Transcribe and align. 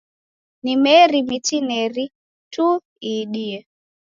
Ni 0.63 0.73
meri 0.83 1.19
mitineri 1.27 2.05
tu 2.53 2.65
iidie. 3.11 3.59